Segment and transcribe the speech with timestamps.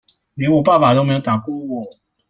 [0.33, 1.87] 連我爸爸都沒有打過我